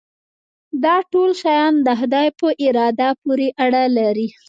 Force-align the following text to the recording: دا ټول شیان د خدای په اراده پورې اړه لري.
دا 0.83 0.95
ټول 1.11 1.29
شیان 1.41 1.73
د 1.87 1.87
خدای 1.99 2.27
په 2.39 2.47
اراده 2.67 3.09
پورې 3.21 3.47
اړه 3.63 3.83
لري. 3.97 4.27